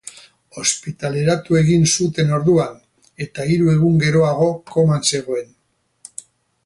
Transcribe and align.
Ospitaleratu 0.61 1.59
egin 1.59 1.85
zuten 1.91 2.33
orduan, 2.37 2.73
eta 3.27 3.45
hiru 3.51 3.69
egun 3.77 4.01
geroago 4.07 4.49
koman 4.73 5.07
zegoen. 5.13 5.53